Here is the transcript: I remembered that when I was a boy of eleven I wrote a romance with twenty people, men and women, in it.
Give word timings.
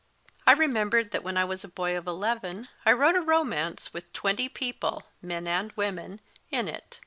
I 0.47 0.53
remembered 0.53 1.11
that 1.11 1.21
when 1.23 1.37
I 1.37 1.45
was 1.45 1.63
a 1.63 1.67
boy 1.67 1.95
of 1.95 2.07
eleven 2.07 2.69
I 2.87 2.91
wrote 2.91 3.15
a 3.15 3.21
romance 3.21 3.93
with 3.93 4.11
twenty 4.13 4.49
people, 4.49 5.03
men 5.21 5.45
and 5.45 5.71
women, 5.73 6.21
in 6.49 6.67
it. 6.67 6.99